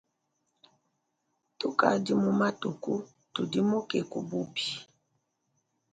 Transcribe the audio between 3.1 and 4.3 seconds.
tudimuke ku